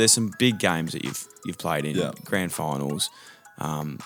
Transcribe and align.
there's 0.00 0.12
some 0.12 0.32
big 0.38 0.58
games 0.58 0.92
that 0.92 1.04
you've 1.04 1.24
you've 1.44 1.58
played 1.58 1.84
in 1.84 1.96
Yeah. 1.96 2.10
grand 2.24 2.52
finals, 2.52 3.08
um, 3.58 3.98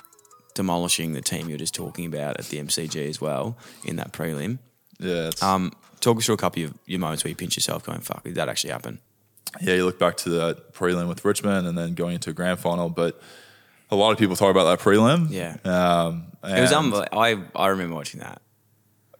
demolishing 0.54 1.12
the 1.12 1.20
team 1.20 1.48
you're 1.48 1.58
just 1.58 1.74
talking 1.74 2.06
about 2.06 2.38
at 2.38 2.46
the 2.46 2.58
MCG 2.58 3.08
as 3.08 3.20
well 3.20 3.56
in 3.84 3.96
that 3.96 4.12
prelim. 4.12 4.58
Yeah, 5.00 5.30
Um, 5.42 5.72
talk 6.00 6.18
us 6.18 6.26
through 6.26 6.36
a 6.36 6.38
couple 6.38 6.62
of 6.64 6.74
your 6.86 7.00
moments 7.00 7.24
where 7.24 7.30
you 7.30 7.34
pinch 7.36 7.56
yourself, 7.56 7.82
going, 7.84 8.00
"Fuck, 8.00 8.22
did 8.24 8.36
that 8.36 8.48
actually 8.48 8.70
happen?" 8.72 9.00
yeah, 9.60 9.74
you 9.74 9.84
look 9.84 9.98
back 9.98 10.16
to 10.18 10.30
that 10.30 10.72
prelim 10.74 11.08
with 11.08 11.24
Richmond 11.24 11.66
and 11.66 11.76
then 11.78 11.94
going 11.94 12.14
into 12.14 12.30
a 12.30 12.32
grand 12.32 12.58
final, 12.60 12.88
but 12.88 13.20
a 13.90 13.96
lot 13.96 14.10
of 14.12 14.18
people 14.18 14.36
talk 14.36 14.50
about 14.50 14.64
that 14.64 14.80
prelim. 14.80 15.28
Yeah. 15.30 15.56
Um, 15.64 16.26
It 16.44 16.60
was 16.60 16.72
unbelievable. 16.72 17.18
I 17.18 17.38
I 17.56 17.68
remember 17.68 17.94
watching 17.94 18.20
that. 18.20 18.40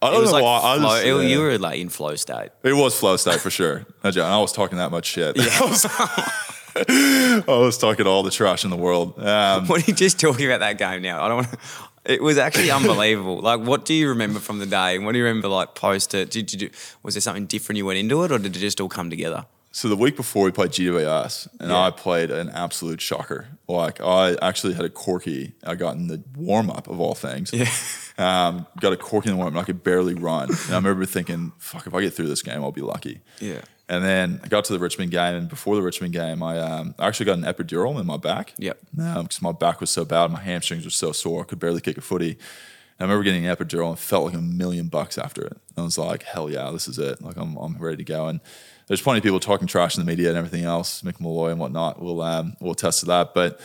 I 0.03 0.11
don't 0.11 0.21
was 0.21 0.31
know 0.33 0.37
like 0.39 0.45
why. 0.45 0.75
I 0.75 0.79
flow, 0.79 0.89
just, 0.97 1.07
it- 1.07 1.15
yeah. 1.15 1.21
you 1.23 1.41
were 1.41 1.57
like 1.59 1.79
in 1.81 1.89
flow 1.89 2.15
state. 2.17 2.51
It 2.63 2.75
was 2.75 2.95
flow 2.99 3.17
state 3.17 3.41
for 3.41 3.51
sure. 3.51 3.87
No. 4.05 4.11
I 4.25 4.39
was 4.39 4.53
talking 4.53 4.77
that 4.79 4.91
much 4.91 5.07
shit. 5.07 5.37
Was, 5.61 5.87
I 6.77 7.43
was 7.47 7.79
talking 7.79 8.07
all 8.07 8.23
the 8.23 8.31
trash 8.31 8.65
in 8.65 8.71
the 8.71 8.77
world. 8.77 9.19
Um, 9.19 9.67
What 9.69 9.83
are 9.83 9.91
you 9.91 9.95
just 9.95 10.19
talking 10.19 10.47
about 10.47 10.61
that 10.61 10.79
game 10.79 11.03
now? 11.03 11.25
I 11.25 11.29
don't 11.29 11.37
want. 11.37 11.53
to... 11.53 11.59
It 12.07 12.23
was 12.23 12.37
actually 12.37 12.71
unbelievable. 12.71 13.41
like, 13.41 13.61
what 13.61 13.85
do 13.87 13.95
you 13.95 14.11
remember 14.11 14.39
from 14.39 14.59
the 14.59 14.67
day? 14.67 14.97
And 14.97 15.07
what 15.07 15.13
do 15.13 15.19
you 15.19 15.25
remember 15.25 15.49
like 15.49 15.75
post 15.75 16.13
it? 16.15 16.31
Did 16.31 16.53
you 16.53 16.59
do? 16.59 16.71
Was 17.03 17.15
there 17.15 17.23
something 17.23 17.47
different 17.47 17.79
you 17.79 17.87
went 17.87 17.99
into 17.99 18.23
it, 18.25 18.31
or 18.33 18.39
did 18.39 18.55
it 18.55 18.59
just 18.59 18.81
all 18.81 18.89
come 18.89 19.09
together? 19.11 19.47
so 19.77 19.89
the 19.89 19.97
week 19.97 20.15
before 20.15 20.45
we 20.45 20.53
played 20.53 20.71
GWS, 20.71 21.49
and 21.59 21.71
Yeah. 21.71 21.81
I 21.81 21.91
played 21.91 22.31
an 22.31 22.49
absolute 22.51 23.01
shocker. 23.01 23.49
Like 23.67 24.01
I 24.01 24.37
actually 24.43 24.75
had 24.75 24.85
a 24.85 24.89
corky. 24.91 25.55
I 25.65 25.75
got 25.75 25.97
in 25.97 26.07
the 26.07 26.23
warm 26.37 26.71
up 26.71 26.87
of 26.89 27.01
all 27.01 27.15
things. 27.15 27.53
Yeah. 27.53 27.69
Um, 28.17 28.69
got 28.81 28.93
a 28.93 28.97
corky 28.97 29.29
in 29.29 29.35
the 29.35 29.39
warm 29.39 29.49
up, 29.49 29.55
and 29.55 29.61
I 29.61 29.65
could 29.65 29.83
barely 29.83 30.15
run. 30.15 30.49
And 30.49 30.71
I 30.73 30.77
remember 30.77 31.05
thinking, 31.05 31.51
"Fuck, 31.59 31.89
if 31.89 31.95
I 31.95 32.01
get 32.01 32.15
through 32.15 32.29
this 32.29 32.43
game, 32.43 32.63
I'll 32.63 32.71
be 32.71 32.81
lucky." 32.81 33.23
Yeah. 33.41 33.63
And 33.89 34.03
then 34.03 34.41
I 34.43 34.49
got 34.49 34.65
to 34.65 34.73
the 34.73 34.79
Richmond 34.79 35.11
game, 35.11 35.35
and 35.35 35.49
before 35.49 35.77
the 35.77 35.83
Richmond 35.83 36.15
game, 36.15 36.43
I, 36.43 36.59
um, 36.59 36.95
I 36.99 37.07
actually 37.07 37.27
got 37.27 37.37
an 37.39 37.45
epidural 37.45 38.01
in 38.01 38.07
my 38.07 38.17
back. 38.17 38.55
Yep. 38.57 38.79
Because 38.97 39.43
my 39.43 39.53
back 39.53 39.81
was 39.81 39.91
so 39.91 40.05
bad, 40.07 40.31
my 40.31 40.41
hamstrings 40.41 40.85
were 40.85 40.91
so 40.91 41.13
sore, 41.13 41.43
I 41.43 41.45
could 41.45 41.59
barely 41.59 41.83
kick 41.83 41.99
a 41.99 42.01
footy. 42.01 42.31
And 42.31 43.01
I 43.01 43.05
remember 43.05 43.25
getting 43.25 43.47
an 43.47 43.55
epidural 43.55 43.91
and 43.91 43.99
felt 43.99 44.25
like 44.25 44.35
a 44.35 44.41
million 44.41 44.87
bucks 44.87 45.19
after 45.19 45.45
it. 45.45 45.53
And 45.53 45.79
I 45.79 45.83
was 45.83 45.99
like, 45.99 46.23
hell 46.23 46.49
yeah, 46.49 46.71
this 46.71 46.89
is 46.89 46.99
it. 46.99 47.21
Like 47.21 47.37
I'm, 47.37 47.57
I'm 47.57 47.77
ready 47.77 47.99
to 47.99 48.05
go. 48.05 48.29
And 48.29 48.41
there's 48.87 49.03
plenty 49.03 49.19
of 49.19 49.25
people 49.25 49.41
talking 49.41 49.67
trash 49.67 49.97
in 49.97 50.05
the 50.05 50.11
media 50.11 50.29
and 50.29 50.39
everything 50.39 50.65
else, 50.65 51.03
Mick 51.03 51.21
Molloy 51.21 51.51
and 51.51 51.59
whatnot. 51.59 52.01
We'll 52.01 52.23
um, 52.23 52.57
we'll 52.61 52.73
attest 52.73 53.01
to 53.01 53.07
that. 53.07 53.35
But 53.35 53.61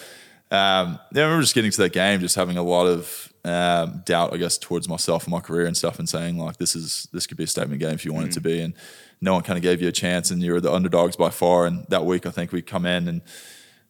um, 0.52 1.00
yeah, 1.14 1.22
I 1.22 1.26
remember 1.26 1.44
just 1.44 1.54
getting 1.54 1.72
to 1.72 1.82
that 1.84 1.94
game, 1.94 2.22
just 2.22 2.36
having 2.36 2.58
a 2.58 2.64
lot 2.64 2.88
of 2.88 3.32
um, 3.46 4.02
doubt, 4.06 4.34
I 4.34 4.38
guess, 4.38 4.58
towards 4.58 4.90
myself 4.90 5.26
and 5.26 5.32
my 5.32 5.40
career 5.42 5.66
and 5.66 5.78
stuff, 5.78 6.00
and 6.00 6.10
saying 6.10 6.38
like, 6.38 6.58
this 6.58 6.76
is 6.76 7.08
this 7.14 7.28
could 7.28 7.38
be 7.38 7.44
a 7.44 7.48
statement 7.48 7.80
game 7.82 7.94
if 7.94 8.06
you 8.06 8.14
want 8.14 8.28
it 8.28 8.32
to 8.34 8.42
be. 8.42 8.62
And 8.62 8.74
no 9.22 9.34
one 9.34 9.44
kind 9.44 9.58
of 9.58 9.64
gave 9.64 9.82
you 9.82 9.88
a 9.88 9.92
chance, 9.92 10.32
and 10.32 10.42
you 10.42 10.54
were 10.54 10.62
the 10.62 10.72
underdogs 10.72 11.16
by 11.16 11.30
far. 11.30 11.66
And 11.66 11.86
that 11.90 12.06
week, 12.06 12.26
I 12.26 12.32
think 12.32 12.52
we 12.52 12.62
come 12.62 12.86
in 12.86 13.08
and 13.08 13.22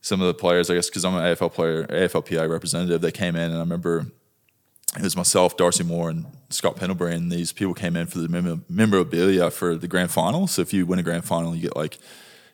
some 0.02 0.21
of 0.21 0.27
the 0.27 0.33
players, 0.33 0.69
I 0.69 0.75
guess, 0.75 0.89
because 0.89 1.03
I'm 1.05 1.13
an 1.16 1.21
AFL 1.21 1.53
player, 1.53 1.86
AFLPA 1.88 2.49
representative, 2.49 3.02
they 3.02 3.11
came 3.11 3.36
in, 3.36 3.44
and 3.52 3.55
I 3.58 3.59
remember 3.59 4.08
it 4.95 5.03
was 5.03 5.16
myself, 5.16 5.55
Darcy 5.58 5.83
Moore, 5.83 6.09
and 6.09 6.25
Scott 6.49 6.75
Pendlebury, 6.77 7.13
and 7.16 7.31
these 7.31 7.52
people 7.52 7.73
came 7.75 7.95
in 7.95 8.08
for 8.08 8.19
the 8.19 8.27
mem- 8.27 8.66
memorabilia 8.69 9.52
for 9.52 9.75
the 9.75 9.88
grand 9.88 10.09
final. 10.09 10.47
So 10.47 10.61
if 10.63 10.73
you 10.73 10.86
win 10.86 10.97
a 10.99 11.03
grand 11.03 11.25
final, 11.25 11.55
you 11.55 11.61
get 11.64 11.75
like, 11.75 11.99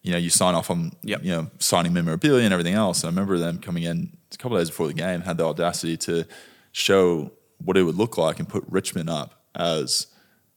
you 0.01 0.11
know, 0.11 0.17
you 0.17 0.29
sign 0.29 0.53
off 0.53 0.69
on, 0.69 0.91
Yep. 1.03 1.23
you 1.23 1.31
know, 1.31 1.49
signing 1.59 1.93
memorabilia 1.93 2.43
and 2.43 2.51
everything 2.53 2.73
else. 2.73 3.03
And 3.03 3.07
I 3.07 3.11
remember 3.11 3.37
them 3.37 3.59
coming 3.59 3.83
in 3.83 4.17
a 4.33 4.37
couple 4.37 4.57
of 4.57 4.61
days 4.61 4.69
before 4.69 4.87
the 4.87 4.93
game, 4.93 5.21
had 5.21 5.37
the 5.37 5.45
audacity 5.45 5.95
to 5.97 6.25
show 6.73 7.31
what 7.63 7.77
it 7.77 7.83
would 7.83 7.95
look 7.95 8.17
like 8.17 8.39
and 8.39 8.49
put 8.49 8.65
Richmond 8.67 9.09
up 9.09 9.45
as 9.55 10.07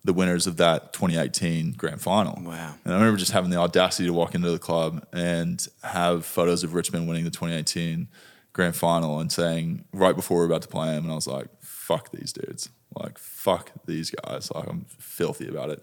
the 0.05 0.13
winners 0.13 0.47
of 0.47 0.57
that 0.59 0.93
2018 0.93 1.73
grand 1.73 2.01
final. 2.01 2.41
Wow. 2.43 2.75
And 2.85 2.95
I 2.95 2.97
remember 2.97 3.19
just 3.19 3.33
having 3.33 3.51
the 3.51 3.59
audacity 3.59 4.07
to 4.07 4.13
walk 4.13 4.35
into 4.35 4.51
the 4.51 4.59
club 4.59 5.07
and 5.13 5.67
have 5.83 6.25
photos 6.25 6.65
of 6.65 6.75
Richmond 6.75 7.09
winning 7.09 7.25
the 7.25 7.31
2018 7.31 8.09
grand 8.53 8.77
final 8.77 9.21
and 9.21 9.31
saying 9.31 9.85
right 9.93 10.17
before 10.17 10.39
we 10.39 10.43
are 10.45 10.47
about 10.47 10.63
to 10.63 10.69
play 10.69 10.87
them, 10.87 11.05
and 11.05 11.13
I 11.13 11.15
was 11.15 11.27
like, 11.27 11.49
fuck 11.61 12.11
these 12.11 12.33
dudes. 12.33 12.71
Like, 12.97 13.19
fuck 13.19 13.73
these 13.87 14.11
guys. 14.11 14.51
Like, 14.55 14.69
I'm 14.69 14.87
filthy 14.99 15.49
about 15.49 15.71
it. 15.71 15.83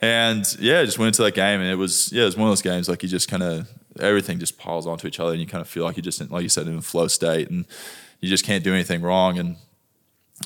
And 0.00 0.44
yeah, 0.58 0.80
I 0.80 0.84
just 0.84 0.98
went 0.98 1.08
into 1.08 1.22
that 1.24 1.34
game, 1.34 1.60
and 1.60 1.68
it 1.68 1.74
was 1.74 2.10
yeah, 2.10 2.22
it 2.22 2.26
was 2.26 2.36
one 2.36 2.48
of 2.48 2.52
those 2.52 2.62
games 2.62 2.88
like 2.88 3.02
you 3.02 3.08
just 3.08 3.28
kind 3.28 3.42
of 3.42 3.68
everything 3.98 4.38
just 4.38 4.58
piles 4.58 4.86
onto 4.86 5.06
each 5.06 5.20
other, 5.20 5.32
and 5.32 5.40
you 5.40 5.46
kind 5.46 5.60
of 5.60 5.68
feel 5.68 5.84
like 5.84 5.96
you 5.96 6.02
just 6.02 6.30
like 6.30 6.42
you 6.42 6.48
said 6.48 6.66
in 6.66 6.78
a 6.78 6.82
flow 6.82 7.06
state, 7.06 7.50
and 7.50 7.66
you 8.20 8.28
just 8.28 8.46
can't 8.46 8.64
do 8.64 8.72
anything 8.72 9.02
wrong, 9.02 9.38
and 9.38 9.56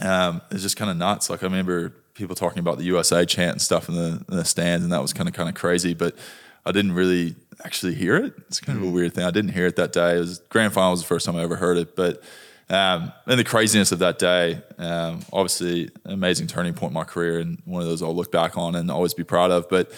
um, 0.03 0.43
it's 0.51 0.63
just 0.63 0.77
kind 0.77 0.91
of 0.91 0.97
nuts. 0.97 1.31
Like 1.31 1.45
I 1.45 1.47
remember 1.47 1.95
people 2.15 2.35
talking 2.35 2.61
about 2.61 2.79
the 2.79 2.85
USA 2.85 3.25
chant 3.25 3.53
and 3.53 3.63
stuff 3.63 3.89
in 3.89 3.95
the, 3.95 4.25
in 4.29 4.37
the 4.37 4.45
stands, 4.45 4.85
and 4.85 4.93
that 4.93 5.03
was 5.03 5.13
kind 5.13 5.29
of 5.29 5.35
kind 5.35 5.49
of 5.49 5.55
crazy. 5.55 5.95
But 5.95 6.17
I 6.65 6.73
didn't 6.73 6.93
really 6.93 7.37
actually 7.65 7.95
hear 7.95 8.17
it. 8.17 8.35
It's 8.49 8.61
kind 8.61 8.79
of 8.79 8.85
a 8.85 8.91
weird 8.91 9.15
thing. 9.15 9.25
I 9.25 9.31
didn't 9.31 9.53
hear 9.53 9.67
it 9.67 9.77
that 9.77 9.93
day. 9.93 10.17
It 10.17 10.21
was 10.21 10.39
grand 10.49 10.73
final 10.73 10.93
was 10.93 11.01
the 11.01 11.07
first 11.07 11.27
time 11.27 11.37
I 11.37 11.43
ever 11.43 11.57
heard 11.57 11.77
it. 11.77 11.95
But 11.95 12.23
um, 12.71 13.13
and 13.27 13.39
the 13.39 13.45
craziness 13.45 13.93
of 13.93 13.99
that 13.99 14.19
day, 14.19 14.63
um, 14.79 15.21
obviously, 15.33 15.91
an 16.05 16.13
amazing 16.13 16.47
turning 16.47 16.73
point 16.75 16.91
in 16.91 16.95
my 16.95 17.05
career, 17.05 17.39
and 17.39 17.61
one 17.65 17.83
of 17.83 17.89
those 17.89 18.03
I'll 18.03 18.17
look 18.17 18.33
back 18.33 18.57
on 18.57 18.75
and 18.75 18.91
always 18.91 19.13
be 19.13 19.25
proud 19.25 19.51
of. 19.51 19.69
But 19.69 19.93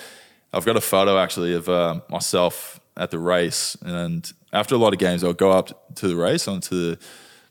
I've 0.52 0.64
got 0.64 0.76
a 0.76 0.80
photo 0.80 1.18
actually 1.18 1.54
of 1.54 1.68
uh, 1.68 2.00
myself 2.08 2.80
at 2.96 3.10
the 3.10 3.18
race, 3.18 3.76
and 3.82 4.30
after 4.52 4.74
a 4.74 4.78
lot 4.78 4.92
of 4.92 4.98
games, 4.98 5.22
I'll 5.22 5.32
go 5.32 5.52
up 5.52 5.94
to 5.96 6.08
the 6.08 6.16
race 6.16 6.48
onto 6.48 6.74
the 6.74 6.98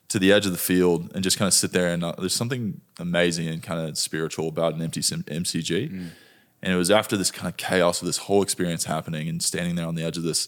to 0.10 0.20
the 0.20 0.32
edge 0.32 0.46
of 0.46 0.52
the 0.52 0.58
field 0.58 1.12
and 1.16 1.24
just 1.24 1.38
kind 1.38 1.48
of 1.48 1.54
sit 1.54 1.72
there. 1.72 1.88
And 1.88 2.04
uh, 2.04 2.14
there's 2.18 2.34
something 2.34 2.82
amazing 3.00 3.48
and 3.48 3.62
kind 3.62 3.88
of 3.88 3.98
spiritual 3.98 4.48
about 4.48 4.76
an 4.76 4.82
empty 4.82 5.02
sim- 5.02 5.24
MCG. 5.24 5.90
And 6.62 6.74
it 6.74 6.78
was 6.78 6.90
after 6.90 7.18
this 7.18 7.32
kind 7.32 7.48
of 7.48 7.58
chaos 7.58 8.02
of 8.02 8.08
this 8.08 8.18
whole 8.18 8.42
experience 8.42 8.86
happening 8.86 9.28
and 9.28 9.42
standing 9.42 9.76
there 9.76 9.86
on 9.86 9.96
the 9.96 10.04
edge 10.04 10.18
of 10.18 10.24
this 10.24 10.48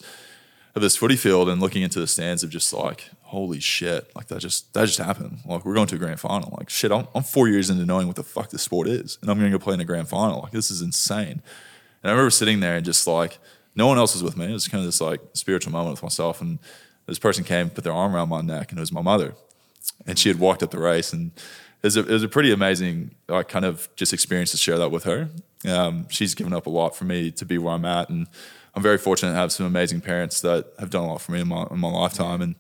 of 0.76 0.82
this 0.84 0.96
footy 0.96 1.16
field 1.16 1.50
and 1.50 1.60
looking 1.60 1.82
into 1.82 2.00
the 2.00 2.06
stands 2.06 2.44
of 2.44 2.52
just 2.52 2.72
like, 2.72 3.10
holy 3.24 3.60
shit, 3.60 4.16
like 4.16 4.28
that 4.28 4.40
just 4.40 4.74
that 4.74 4.86
just 4.86 5.00
happened. 5.00 5.40
Like 5.46 5.66
we're 5.66 5.74
going 5.74 5.88
to 5.88 5.96
a 5.96 6.00
grand 6.00 6.20
final. 6.20 6.56
Like 6.58 6.70
shit, 6.70 6.92
I'm, 6.92 7.08
I'm 7.16 7.24
four 7.24 7.48
years 7.48 7.70
into 7.70 7.86
knowing 7.86 8.08
what 8.08 8.16
the 8.16 8.24
fuck 8.24 8.52
this 8.52 8.62
sport 8.62 8.88
is, 8.88 9.18
and 9.22 9.30
I'm 9.30 9.40
going 9.40 9.52
to 9.52 9.58
go 9.58 9.64
play 9.64 9.74
in 9.74 9.80
a 9.80 9.86
grand 9.86 10.08
final. 10.08 10.42
Like 10.42 10.52
this 10.52 10.72
is 10.72 10.82
insane. 10.82 11.42
And 12.04 12.12
I 12.12 12.12
remember 12.12 12.30
sitting 12.30 12.60
there 12.60 12.76
and 12.76 12.86
just 12.86 13.08
like 13.08 13.40
no 13.76 13.88
one 13.88 13.98
else 13.98 14.14
was 14.14 14.24
with 14.24 14.38
me. 14.38 14.46
It 14.46 14.54
was 14.54 14.68
kind 14.68 14.80
of 14.80 14.86
this 14.86 15.02
like 15.02 15.20
spiritual 15.34 15.72
moment 15.72 15.92
with 15.92 16.04
myself. 16.04 16.42
And 16.42 16.60
this 17.06 17.20
person 17.20 17.44
came, 17.44 17.70
put 17.70 17.84
their 17.84 17.94
arm 17.94 18.16
around 18.16 18.30
my 18.30 18.42
neck, 18.42 18.72
and 18.72 18.80
it 18.80 18.82
was 18.82 18.92
my 18.92 19.02
mother. 19.02 19.34
And 20.06 20.18
she 20.18 20.30
had 20.30 20.40
walked 20.40 20.64
up 20.64 20.72
the 20.72 20.80
race, 20.80 21.12
and 21.14 21.32
it 21.82 21.88
was 21.88 21.98
a, 21.98 22.02
it 22.02 22.10
was 22.10 22.24
a 22.24 22.28
pretty 22.30 22.52
amazing 22.52 23.16
like 23.28 23.50
kind 23.50 23.66
of 23.66 23.90
just 23.96 24.14
experience 24.14 24.52
to 24.52 24.58
share 24.58 24.78
that 24.78 24.90
with 24.90 25.04
her. 25.04 25.30
Um, 25.68 26.08
she's 26.10 26.36
given 26.36 26.54
up 26.54 26.66
a 26.66 26.70
lot 26.70 26.96
for 26.96 27.06
me 27.06 27.32
to 27.32 27.46
be 27.46 27.58
where 27.58 27.74
I'm 27.74 27.86
at, 27.86 28.10
and 28.10 28.28
I'm 28.76 28.84
very 28.84 28.98
fortunate 28.98 29.32
to 29.32 29.38
have 29.38 29.52
some 29.52 29.66
amazing 29.66 30.02
parents 30.02 30.42
that 30.42 30.72
have 30.80 30.90
done 30.90 31.04
a 31.04 31.08
lot 31.08 31.22
for 31.22 31.32
me 31.32 31.42
in 31.42 31.48
my 31.48 31.68
in 31.70 31.80
my 31.80 31.90
lifetime, 31.90 32.42
and 32.42 32.56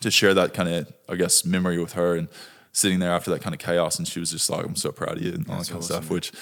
to 0.00 0.10
share 0.10 0.34
that 0.34 0.54
kind 0.54 0.68
of 0.68 0.92
I 1.08 1.16
guess 1.16 1.44
memory 1.44 1.78
with 1.78 1.92
her 1.92 2.16
and 2.16 2.28
sitting 2.72 3.00
there 3.00 3.12
after 3.12 3.30
that 3.30 3.42
kind 3.42 3.54
of 3.54 3.60
chaos, 3.60 3.98
and 3.98 4.08
she 4.08 4.20
was 4.20 4.30
just 4.30 4.48
like, 4.48 4.64
"I'm 4.64 4.76
so 4.76 4.92
proud 4.92 5.18
of 5.18 5.22
you," 5.22 5.32
and 5.32 5.48
all 5.48 5.58
that 5.58 5.68
kind 5.68 5.78
of 5.78 5.84
stuff, 5.84 6.10
which 6.10 6.32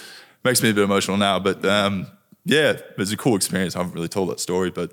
makes 0.44 0.62
me 0.62 0.70
a 0.70 0.74
bit 0.74 0.84
emotional 0.84 1.16
now. 1.16 1.38
But 1.38 1.64
um, 1.64 2.06
yeah, 2.44 2.70
it 2.70 2.96
was 2.96 3.12
a 3.12 3.16
cool 3.16 3.36
experience. 3.36 3.74
I 3.74 3.80
haven't 3.80 3.94
really 3.94 4.08
told 4.08 4.30
that 4.30 4.40
story, 4.40 4.70
but 4.70 4.92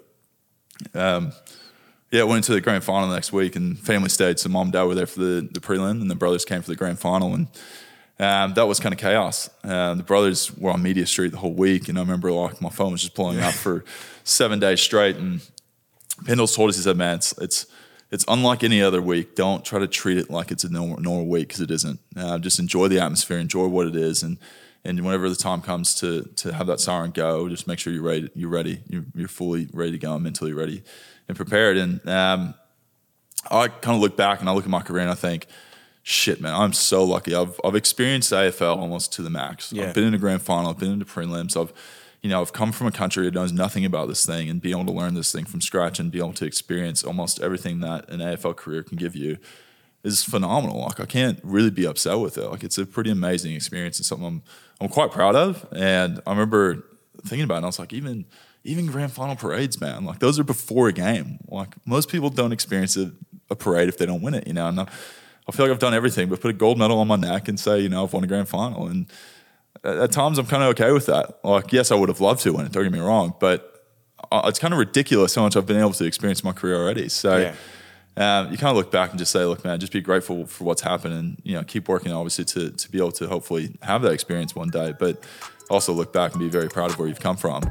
um, 0.93 1.31
yeah, 2.11 2.23
went 2.23 2.37
into 2.37 2.53
the 2.53 2.61
grand 2.61 2.83
final 2.83 3.09
the 3.09 3.15
next 3.15 3.33
week, 3.33 3.55
and 3.55 3.77
family 3.77 4.09
stayed. 4.09 4.39
So 4.39 4.49
mom 4.49 4.67
and 4.67 4.73
dad 4.73 4.83
were 4.83 4.95
there 4.95 5.07
for 5.07 5.19
the, 5.19 5.49
the 5.51 5.59
prelim, 5.59 6.01
and 6.01 6.09
the 6.09 6.15
brothers 6.15 6.45
came 6.45 6.61
for 6.61 6.69
the 6.69 6.75
grand 6.75 6.99
final, 6.99 7.33
and 7.33 7.47
um, 8.19 8.53
that 8.55 8.67
was 8.67 8.79
kind 8.79 8.93
of 8.93 8.99
chaos. 8.99 9.49
Uh, 9.63 9.93
the 9.93 10.03
brothers 10.03 10.55
were 10.57 10.71
on 10.71 10.81
Media 10.81 11.05
Street 11.05 11.31
the 11.31 11.37
whole 11.37 11.53
week, 11.53 11.89
and 11.89 11.97
I 11.97 12.01
remember 12.01 12.31
like 12.31 12.61
my 12.61 12.69
phone 12.69 12.93
was 12.93 13.01
just 13.01 13.13
blowing 13.13 13.39
up 13.39 13.53
for 13.53 13.83
seven 14.23 14.59
days 14.59 14.81
straight. 14.81 15.17
And 15.17 15.41
Pendles 16.23 16.55
told 16.55 16.69
us, 16.69 16.77
he 16.77 16.81
said, 16.81 16.97
"Man, 16.97 17.15
it's 17.15 17.37
it's 17.39 17.67
it's 18.09 18.25
unlike 18.27 18.63
any 18.63 18.81
other 18.81 19.01
week. 19.01 19.35
Don't 19.35 19.65
try 19.65 19.79
to 19.79 19.87
treat 19.87 20.17
it 20.17 20.29
like 20.29 20.49
it's 20.51 20.63
a 20.63 20.69
normal, 20.69 20.99
normal 20.99 21.27
week 21.27 21.49
because 21.49 21.61
it 21.61 21.71
isn't. 21.71 21.99
Uh, 22.15 22.37
just 22.39 22.57
enjoy 22.57 22.87
the 22.87 22.99
atmosphere, 22.99 23.37
enjoy 23.37 23.67
what 23.67 23.85
it 23.85 23.95
is, 23.95 24.23
and 24.23 24.37
and 24.87 25.03
whenever 25.03 25.29
the 25.29 25.35
time 25.35 25.61
comes 25.61 25.93
to 25.95 26.23
to 26.37 26.53
have 26.53 26.67
that 26.67 26.79
siren 26.79 27.11
go, 27.11 27.49
just 27.49 27.67
make 27.67 27.77
sure 27.77 27.91
you're 27.91 28.01
ready. 28.01 28.29
You're 28.33 28.49
ready. 28.49 28.81
You're, 28.87 29.05
you're 29.13 29.27
fully 29.27 29.67
ready 29.73 29.91
to 29.91 29.97
go, 29.97 30.13
and 30.13 30.23
mentally 30.23 30.53
ready 30.53 30.83
and 31.27 31.35
prepared. 31.35 31.77
And 31.77 32.07
um, 32.07 32.53
I 33.51 33.67
kind 33.67 33.95
of 33.95 34.01
look 34.01 34.15
back 34.15 34.39
and 34.39 34.49
I 34.49 34.53
look 34.53 34.63
at 34.63 34.69
my 34.69 34.81
career 34.81 35.01
and 35.01 35.11
I 35.11 35.15
think, 35.15 35.47
shit, 36.03 36.39
man, 36.39 36.55
I'm 36.55 36.73
so 36.73 37.03
lucky. 37.03 37.35
I've 37.35 37.59
I've 37.63 37.75
experienced 37.75 38.31
AFL 38.31 38.77
almost 38.77 39.11
to 39.13 39.21
the 39.21 39.29
max. 39.29 39.73
Yeah. 39.73 39.87
I've 39.87 39.93
been 39.93 40.05
in 40.05 40.13
a 40.13 40.17
grand 40.17 40.41
final. 40.41 40.71
I've 40.71 40.79
been 40.79 40.93
into 40.93 41.05
prelims. 41.05 41.59
I've 41.59 41.73
you 42.21 42.29
know, 42.29 42.41
I've 42.41 42.53
come 42.53 42.71
from 42.71 42.87
a 42.87 42.91
country 42.91 43.25
that 43.25 43.33
knows 43.33 43.51
nothing 43.51 43.85
about 43.85 44.07
this 44.07 44.25
thing 44.25 44.49
and 44.49 44.59
be 44.59 44.71
able 44.71 44.85
to 44.85 44.91
learn 44.91 45.13
this 45.13 45.31
thing 45.31 45.45
from 45.45 45.61
scratch 45.61 45.99
and 45.99 46.11
be 46.11 46.17
able 46.17 46.33
to 46.33 46.45
experience 46.45 47.03
almost 47.03 47.39
everything 47.41 47.79
that 47.81 48.09
an 48.09 48.19
AFL 48.19 48.55
career 48.55 48.81
can 48.81 48.97
give 48.97 49.15
you 49.15 49.37
is 50.03 50.23
phenomenal. 50.23 50.81
Like 50.81 50.99
I 50.99 51.05
can't 51.05 51.39
really 51.43 51.69
be 51.69 51.85
upset 51.85 52.19
with 52.19 52.37
it. 52.37 52.49
Like 52.49 52.63
it's 52.63 52.77
a 52.77 52.85
pretty 52.85 53.11
amazing 53.11 53.53
experience 53.53 53.97
and 53.99 54.05
something 54.05 54.27
I'm 54.27 54.43
I'm 54.79 54.89
quite 54.89 55.11
proud 55.11 55.35
of. 55.35 55.65
And 55.71 56.21
I 56.25 56.31
remember 56.31 56.85
thinking 57.25 57.43
about 57.43 57.55
it, 57.55 57.57
and 57.57 57.65
I 57.65 57.67
was 57.67 57.79
like, 57.79 57.93
even 57.93 58.25
even 58.63 58.87
grand 58.87 59.11
final 59.11 59.35
parades, 59.35 59.79
man, 59.79 60.05
like 60.05 60.19
those 60.19 60.37
are 60.39 60.43
before 60.43 60.87
a 60.87 60.93
game. 60.93 61.39
Like 61.47 61.75
most 61.85 62.09
people 62.09 62.29
don't 62.29 62.51
experience 62.51 62.97
a, 62.97 63.11
a 63.49 63.55
parade 63.55 63.89
if 63.89 63.97
they 63.97 64.05
don't 64.05 64.21
win 64.21 64.33
it, 64.33 64.47
you 64.47 64.53
know. 64.53 64.67
And 64.67 64.81
I, 64.81 64.87
I 65.47 65.51
feel 65.51 65.65
like 65.65 65.71
I've 65.71 65.79
done 65.79 65.93
everything, 65.93 66.27
but 66.29 66.41
put 66.41 66.49
a 66.49 66.53
gold 66.53 66.77
medal 66.77 66.99
on 66.99 67.07
my 67.07 67.15
neck 67.15 67.47
and 67.47 67.59
say, 67.59 67.79
you 67.79 67.89
know, 67.89 68.03
I've 68.03 68.13
won 68.13 68.23
a 68.23 68.27
grand 68.27 68.49
final. 68.49 68.87
And 68.87 69.07
at, 69.83 69.97
at 69.97 70.11
times 70.11 70.37
I'm 70.37 70.45
kind 70.45 70.63
of 70.63 70.69
okay 70.69 70.91
with 70.91 71.05
that. 71.05 71.39
Like, 71.43 71.71
yes, 71.71 71.91
I 71.91 71.95
would 71.95 72.09
have 72.09 72.19
loved 72.19 72.41
to 72.41 72.51
win 72.51 72.65
it. 72.65 72.73
Don't 72.73 72.83
get 72.83 72.91
me 72.91 72.99
wrong, 72.99 73.33
but 73.39 73.85
uh, 74.31 74.41
it's 74.45 74.59
kind 74.59 74.73
of 74.73 74.79
ridiculous 74.79 75.33
how 75.35 75.43
much 75.43 75.55
I've 75.55 75.65
been 75.65 75.79
able 75.79 75.93
to 75.93 76.05
experience 76.05 76.43
my 76.43 76.51
career 76.51 76.75
already. 76.75 77.09
So. 77.09 77.37
Yeah. 77.37 77.55
Um, 78.17 78.51
you 78.51 78.57
kind 78.57 78.71
of 78.71 78.77
look 78.77 78.91
back 78.91 79.11
and 79.11 79.19
just 79.19 79.31
say, 79.31 79.45
look, 79.45 79.63
man, 79.63 79.79
just 79.79 79.93
be 79.93 80.01
grateful 80.01 80.47
for 80.47 80.63
what's 80.63 80.81
happened 80.81 81.13
and, 81.13 81.41
you 81.43 81.53
know, 81.53 81.63
keep 81.63 81.87
working 81.87 82.11
obviously 82.11 82.45
to, 82.45 82.71
to 82.71 82.91
be 82.91 82.97
able 82.97 83.11
to 83.11 83.27
hopefully 83.27 83.77
have 83.83 84.01
that 84.01 84.11
experience 84.11 84.55
one 84.55 84.69
day. 84.69 84.95
But 84.97 85.23
also 85.69 85.93
look 85.93 86.11
back 86.13 86.31
and 86.31 86.39
be 86.39 86.49
very 86.49 86.67
proud 86.67 86.89
of 86.89 86.97
where 86.97 87.07
you've 87.07 87.19
come 87.19 87.37
from. 87.37 87.61